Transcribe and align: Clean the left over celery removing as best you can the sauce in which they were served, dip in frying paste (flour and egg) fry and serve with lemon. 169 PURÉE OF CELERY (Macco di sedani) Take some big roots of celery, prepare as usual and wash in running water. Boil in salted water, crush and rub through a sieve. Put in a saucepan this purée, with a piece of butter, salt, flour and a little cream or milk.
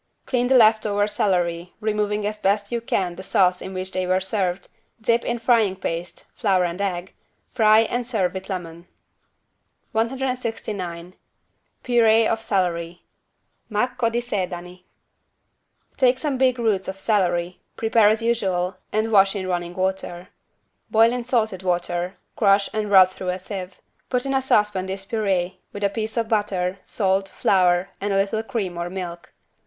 Clean 0.25 0.47
the 0.47 0.57
left 0.57 0.83
over 0.87 1.05
celery 1.07 1.75
removing 1.79 2.25
as 2.25 2.39
best 2.39 2.71
you 2.71 2.81
can 2.81 3.13
the 3.15 3.21
sauce 3.21 3.61
in 3.61 3.71
which 3.71 3.91
they 3.91 4.07
were 4.07 4.19
served, 4.19 4.67
dip 4.99 5.23
in 5.23 5.37
frying 5.37 5.75
paste 5.75 6.25
(flour 6.33 6.65
and 6.65 6.81
egg) 6.81 7.13
fry 7.51 7.81
and 7.81 8.07
serve 8.07 8.33
with 8.33 8.49
lemon. 8.49 8.87
169 9.91 11.13
PURÉE 11.83 12.27
OF 12.27 12.41
CELERY 12.41 13.03
(Macco 13.69 14.09
di 14.09 14.21
sedani) 14.21 14.85
Take 15.97 16.17
some 16.17 16.39
big 16.39 16.57
roots 16.57 16.87
of 16.87 16.99
celery, 16.99 17.59
prepare 17.77 18.09
as 18.09 18.23
usual 18.23 18.77
and 18.91 19.11
wash 19.11 19.35
in 19.35 19.45
running 19.47 19.75
water. 19.75 20.29
Boil 20.89 21.13
in 21.13 21.23
salted 21.23 21.61
water, 21.61 22.17
crush 22.35 22.69
and 22.73 22.89
rub 22.89 23.11
through 23.11 23.29
a 23.29 23.37
sieve. 23.37 23.79
Put 24.09 24.25
in 24.25 24.33
a 24.33 24.41
saucepan 24.41 24.87
this 24.87 25.05
purée, 25.05 25.57
with 25.71 25.83
a 25.83 25.89
piece 25.89 26.17
of 26.17 26.27
butter, 26.27 26.79
salt, 26.85 27.29
flour 27.29 27.89
and 28.01 28.11
a 28.11 28.17
little 28.17 28.41
cream 28.41 28.79
or 28.79 28.89
milk. 28.89 29.31